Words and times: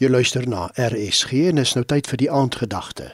Jy 0.00 0.08
luister 0.08 0.46
na 0.48 0.70
RSG 0.80 1.50
en 1.50 1.60
is 1.60 1.74
nou 1.76 1.82
tyd 1.84 2.06
vir 2.08 2.18
die 2.22 2.28
aandgedagte. 2.32 3.10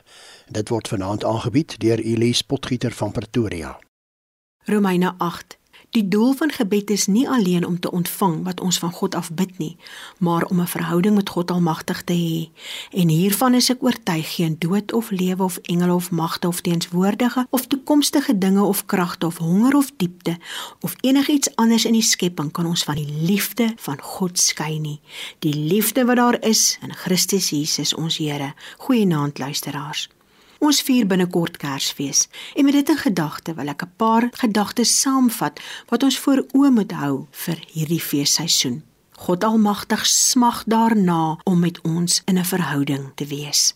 Dit 0.54 0.68
word 0.70 0.86
vanaand 0.86 1.24
aangebied 1.26 1.72
deur 1.82 1.98
Elise 1.98 2.46
Potgieter 2.46 2.94
van 2.94 3.10
Pretoria. 3.10 3.72
Romeine 4.70 5.14
8 5.18 5.56
Die 5.90 6.08
doel 6.08 6.32
van 6.32 6.50
gebed 6.52 6.90
is 6.90 7.06
nie 7.06 7.28
alleen 7.28 7.66
om 7.66 7.80
te 7.80 7.90
ontvang 7.90 8.44
wat 8.44 8.60
ons 8.60 8.78
van 8.78 8.92
God 8.92 9.14
af 9.14 9.32
bid 9.32 9.58
nie, 9.58 9.76
maar 10.18 10.44
om 10.44 10.60
'n 10.60 10.66
verhouding 10.66 11.14
met 11.14 11.28
God 11.28 11.50
Almagtig 11.50 12.02
te 12.02 12.12
hê. 12.12 12.50
En 13.00 13.08
hiervan 13.08 13.54
is 13.54 13.70
ek 13.70 13.82
oortuig 13.82 14.34
geen 14.34 14.56
dood 14.58 14.92
of 14.92 15.10
lewe 15.10 15.42
of 15.42 15.56
engele 15.56 15.94
of 15.94 16.10
magte 16.10 16.48
of 16.48 16.60
teenswoordige 16.60 17.46
of 17.50 17.66
toekomstige 17.66 18.38
dinge 18.38 18.62
of 18.62 18.86
kragte 18.86 19.26
of 19.26 19.36
honger 19.36 19.76
of 19.76 19.92
diepte 19.96 20.36
of 20.80 20.94
enigiets 21.00 21.56
anders 21.56 21.84
in 21.84 21.92
die 21.92 22.02
skepping 22.02 22.52
kan 22.52 22.66
ons 22.66 22.82
van 22.82 22.94
die 22.94 23.12
liefde 23.22 23.72
van 23.76 24.00
God 24.00 24.38
skei 24.38 24.78
nie. 24.78 25.00
Die 25.38 25.54
liefde 25.54 26.04
wat 26.04 26.16
daar 26.16 26.42
is 26.42 26.78
in 26.82 26.94
Christus 26.94 27.50
Jesus 27.50 27.94
ons 27.94 28.16
Here. 28.16 28.54
Goeienaand 28.76 29.38
luisteraars. 29.38 30.15
Ons 30.58 30.80
vier 30.82 31.06
binnekort 31.06 31.56
Kersfees 31.56 32.28
en 32.54 32.64
met 32.64 32.72
dit 32.72 32.88
in 32.88 32.98
gedagte 32.98 33.54
wil 33.54 33.68
ek 33.68 33.82
'n 33.82 33.92
paar 33.96 34.28
gedagtes 34.32 35.00
saamvat 35.00 35.60
wat 35.88 36.02
ons 36.02 36.18
voor 36.18 36.46
oë 36.52 36.70
moet 36.70 36.92
hou 36.92 37.26
vir 37.30 37.58
hierdie 37.72 38.00
feesseisoen. 38.00 38.82
God 39.16 39.44
Almagtig 39.44 40.06
smag 40.06 40.64
daarna 40.66 41.38
om 41.44 41.58
met 41.60 41.80
ons 41.80 42.22
in 42.24 42.38
'n 42.38 42.44
verhouding 42.44 43.12
te 43.14 43.26
wees. 43.26 43.74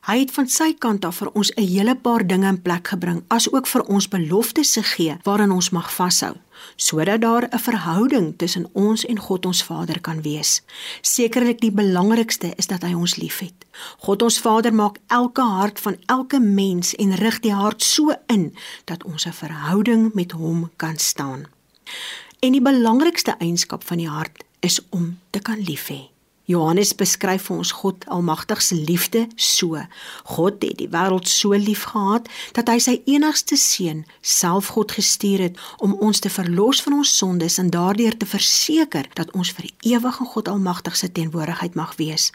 Hy 0.00 0.14
het 0.22 0.30
van 0.32 0.46
sy 0.48 0.70
kant 0.80 1.04
af 1.04 1.18
vir 1.20 1.28
ons 1.36 1.50
'n 1.56 1.66
hele 1.66 1.94
paar 1.94 2.26
dinge 2.26 2.48
in 2.48 2.62
plek 2.62 2.88
gebring, 2.88 3.22
asook 3.28 3.66
vir 3.66 3.82
ons 3.82 4.08
beloftes 4.08 4.72
gegee 4.74 5.18
waaraan 5.24 5.50
ons 5.52 5.70
mag 5.70 5.92
vashou, 5.92 6.36
sodat 6.76 7.20
daar 7.20 7.48
'n 7.52 7.58
verhouding 7.58 8.36
tussen 8.36 8.66
ons 8.72 9.04
en 9.04 9.18
God 9.18 9.46
ons 9.46 9.62
Vader 9.62 10.00
kan 10.00 10.22
wees. 10.22 10.62
Sekerlik 11.02 11.60
die 11.60 11.72
belangrikste 11.72 12.52
is 12.56 12.66
dat 12.66 12.82
hy 12.82 12.94
ons 12.94 13.16
liefhet. 13.16 13.52
God 13.98 14.22
ons 14.22 14.40
Vader 14.40 14.74
maak 14.74 14.98
elke 15.06 15.42
hart 15.42 15.80
van 15.80 15.96
elke 16.06 16.40
mens 16.40 16.94
en 16.94 17.14
rig 17.14 17.40
die 17.40 17.54
hart 17.54 17.82
so 17.82 18.14
in 18.26 18.54
dat 18.84 19.04
ons 19.04 19.26
'n 19.26 19.32
verhouding 19.32 20.14
met 20.14 20.32
hom 20.32 20.70
kan 20.76 20.96
staan. 20.96 21.46
En 22.38 22.52
die 22.52 22.62
belangrikste 22.62 23.34
eienskap 23.38 23.84
van 23.84 23.96
die 23.96 24.08
hart 24.08 24.44
is 24.60 24.80
om 24.90 25.18
te 25.30 25.40
kan 25.40 25.58
liefhê. 25.58 26.08
Johannes 26.50 26.90
beskryf 26.98 27.46
vir 27.48 27.56
ons 27.62 27.72
God 27.80 28.04
Almagtig 28.10 28.62
se 28.64 28.74
liefde 28.74 29.26
so. 29.36 29.78
God 30.34 30.64
het 30.66 30.78
die 30.80 30.90
wêreld 30.90 31.30
so 31.30 31.54
lief 31.54 31.84
gehad 31.92 32.26
dat 32.56 32.68
hy 32.72 32.78
sy 32.82 32.96
enigste 33.06 33.58
seun 33.60 34.04
self 34.20 34.72
God 34.74 34.96
gestuur 34.98 35.46
het 35.46 35.60
om 35.78 35.94
ons 36.02 36.18
te 36.18 36.32
verlos 36.32 36.82
van 36.82 37.00
ons 37.00 37.16
sondes 37.22 37.60
en 37.62 37.70
daardeur 37.70 38.16
te 38.18 38.26
verseker 38.26 39.08
dat 39.14 39.30
ons 39.38 39.54
vir 39.56 39.70
ewig 39.94 40.20
in 40.20 40.32
God 40.34 40.50
Almagtig 40.50 40.98
se 40.98 41.12
teenwoordigheid 41.12 41.78
mag 41.78 41.94
wees. 42.02 42.30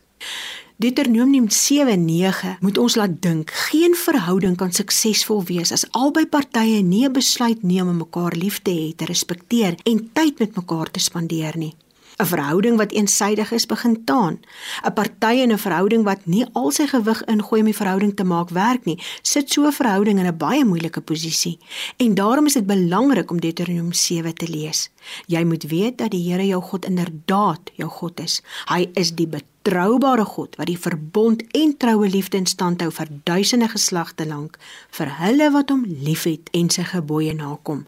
Deuteronomium 0.78 1.48
7:9 1.50 2.58
moet 2.60 2.78
ons 2.78 2.96
laat 2.96 3.22
dink, 3.22 3.52
geen 3.52 3.96
verhouding 3.96 4.58
kan 4.60 4.72
suksesvol 4.72 5.44
wees 5.48 5.72
as 5.72 5.86
albei 5.92 6.26
partye 6.26 6.82
nie 6.82 7.06
'n 7.08 7.14
besluit 7.14 7.64
neem 7.64 7.88
om 7.88 7.98
mekaar 7.98 8.36
lief 8.36 8.62
te 8.62 8.72
hê, 8.72 8.96
te 8.96 9.06
respekteer 9.06 9.76
en 9.84 10.10
tyd 10.14 10.40
met 10.40 10.56
mekaar 10.56 10.92
te 10.92 11.00
spandeer 11.00 11.58
nie. 11.58 11.76
'n 12.18 12.26
verhouding 12.26 12.78
wat 12.78 12.92
eensydig 12.92 13.52
is 13.52 13.66
begin 13.66 14.04
taan. 14.04 14.40
'n 14.84 14.94
Party 14.94 15.42
in 15.44 15.52
'n 15.52 15.58
verhouding 15.58 16.04
wat 16.04 16.26
nie 16.26 16.46
al 16.54 16.72
sy 16.72 16.88
gewig 16.88 17.24
ingooi 17.26 17.60
om 17.60 17.66
die 17.66 17.82
verhouding 17.82 18.16
te 18.16 18.24
maak 18.24 18.50
werk 18.50 18.86
nie, 18.86 19.00
sit 19.22 19.52
so 19.52 19.66
'n 19.66 19.72
verhouding 19.72 20.20
in 20.20 20.28
'n 20.28 20.38
baie 20.38 20.66
moeilike 20.66 21.02
posisie. 21.02 21.60
En 21.98 22.14
daarom 22.14 22.46
is 22.46 22.54
dit 22.54 22.66
belangrik 22.66 23.32
om 23.32 23.40
Deuteronomium 23.40 23.94
7 23.94 24.34
te 24.34 24.48
lees. 24.48 24.90
Jy 25.28 25.44
moet 25.44 25.64
weet 25.64 25.98
dat 25.98 26.12
die 26.12 26.32
Here 26.32 26.48
jou 26.48 26.62
God 26.62 26.86
inderdaad 26.86 27.72
jou 27.76 27.90
God 27.90 28.20
is. 28.20 28.42
Hy 28.66 28.90
is 28.94 29.16
die 29.16 29.28
betroubare 29.66 30.26
God 30.26 30.56
wat 30.56 30.68
die 30.70 30.78
verbond 30.78 31.42
en 31.58 31.78
troue 31.78 32.10
liefde 32.10 32.38
in 32.38 32.46
stand 32.46 32.82
hou 32.84 32.92
vir 32.94 33.10
duisende 33.26 33.66
geslagte 33.72 34.28
lank 34.30 34.60
vir 34.98 35.10
hulle 35.18 35.48
wat 35.56 35.72
hom 35.74 35.82
liefhet 36.06 36.52
en 36.54 36.70
sy 36.70 36.86
gebooie 36.86 37.34
nakom. 37.34 37.86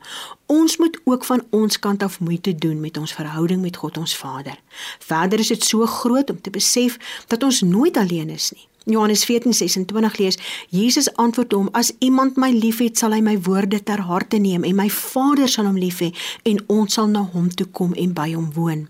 Ons 0.50 0.78
moet 0.82 0.98
ook 1.06 1.28
van 1.30 1.44
ons 1.54 1.80
kant 1.80 2.04
af 2.04 2.18
moeite 2.20 2.56
doen 2.56 2.82
met 2.82 2.98
ons 2.98 3.14
verhouding 3.14 3.62
met 3.62 3.78
God 3.78 3.98
ons 4.02 4.18
Vader. 4.18 4.58
Verder 5.06 5.40
is 5.40 5.54
dit 5.54 5.70
so 5.70 5.86
groot 5.86 6.34
om 6.34 6.42
te 6.42 6.50
besef 6.50 6.98
dat 7.28 7.44
ons 7.46 7.62
nooit 7.62 7.98
alleen 7.98 8.34
is 8.34 8.50
nie. 8.56 8.66
Johannes 8.90 9.28
14:26 9.30 10.18
lees: 10.18 10.38
Jesus 10.70 11.14
antwoord 11.16 11.52
hom: 11.52 11.70
As 11.72 11.94
iemand 12.00 12.38
my 12.38 12.52
liefhet, 12.52 12.98
sal 12.98 13.12
hy 13.12 13.22
my 13.22 13.38
woorde 13.38 13.84
ter 13.84 14.02
harte 14.02 14.38
neem 14.38 14.64
en 14.64 14.76
my 14.76 14.90
Vader 14.90 15.50
sal 15.50 15.66
hom 15.66 15.78
liefhê 15.78 16.14
en 16.44 16.64
ons 16.68 16.94
sal 16.94 17.08
na 17.08 17.28
hom 17.34 17.50
toe 17.50 17.68
kom 17.68 17.94
en 17.94 18.14
by 18.14 18.32
hom 18.34 18.54
woon. 18.54 18.88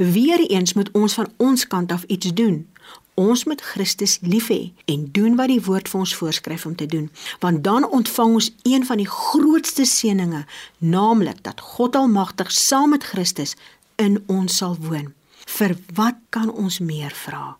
Weereens 0.00 0.72
moet 0.72 0.90
ons 0.96 1.14
van 1.14 1.28
ons 1.36 1.66
kant 1.66 1.92
af 1.92 2.02
iets 2.02 2.32
doen. 2.34 2.68
Ons 3.14 3.44
moet 3.44 3.60
Christus 3.60 4.18
lief 4.22 4.48
hê 4.48 4.72
en 4.88 5.08
doen 5.12 5.36
wat 5.36 5.52
die 5.52 5.60
woord 5.60 5.90
vir 5.92 6.00
ons 6.00 6.14
voorskryf 6.16 6.64
om 6.66 6.76
te 6.76 6.86
doen, 6.88 7.10
want 7.44 7.60
dan 7.64 7.84
ontvang 7.84 8.32
ons 8.38 8.48
een 8.62 8.86
van 8.86 8.96
die 8.96 9.08
grootste 9.08 9.84
seënings, 9.84 10.48
naamlik 10.78 11.44
dat 11.44 11.60
God 11.60 12.00
Almagtig 12.00 12.48
saam 12.52 12.96
met 12.96 13.04
Christus 13.04 13.56
in 14.00 14.22
ons 14.26 14.56
sal 14.56 14.78
woon. 14.80 15.12
Vir 15.44 15.76
wat 15.92 16.16
kan 16.32 16.48
ons 16.48 16.80
meer 16.80 17.12
vra? 17.26 17.58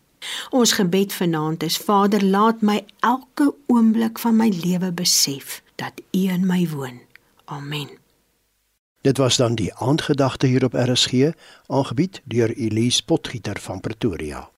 Ons 0.50 0.72
gebed 0.80 1.12
vanaand 1.12 1.62
is: 1.68 1.76
Vader, 1.76 2.24
laat 2.24 2.64
my 2.64 2.80
elke 3.04 3.52
oomblik 3.68 4.18
van 4.18 4.36
my 4.36 4.48
lewe 4.48 4.92
besef 4.92 5.60
dat 5.76 6.00
U 6.16 6.28
in 6.28 6.46
my 6.46 6.64
woon. 6.72 7.00
Amen. 7.44 7.99
Dit 9.00 9.16
was 9.16 9.36
dan 9.36 9.54
die 9.54 9.74
aandgedagte 9.74 10.46
hier 10.46 10.64
op 10.64 10.72
RSG, 10.72 11.30
aangebied 11.66 12.20
deur 12.24 12.56
Elise 12.56 13.04
Potgieter 13.04 13.60
van 13.60 13.80
Pretoria. 13.80 14.50